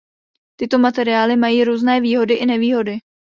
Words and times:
Tyto 0.55 0.79
materiály 0.79 1.37
mají 1.37 1.63
různé 1.63 2.01
výhody 2.01 2.33
i 2.33 2.45
nevýhody. 2.45 2.97